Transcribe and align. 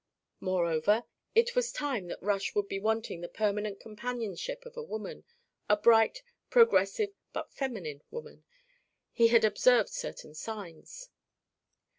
Moreover, 0.39 1.03
it 1.35 1.55
was 1.55 1.71
time 1.71 2.07
that 2.07 2.23
Rush 2.23 2.55
would 2.55 2.67
be 2.67 2.79
wanting 2.79 3.21
the 3.21 3.29
permanent 3.29 3.79
companionship 3.79 4.65
of 4.65 4.75
a 4.75 4.81
woman, 4.81 5.25
a 5.69 5.77
bright, 5.77 6.23
progressive, 6.49 7.13
but 7.33 7.53
feminine 7.53 8.01
woman. 8.09 8.43
He 9.11 9.27
had 9.27 9.45
observed 9.45 9.89
certain 9.89 10.33
signs. 10.33 11.09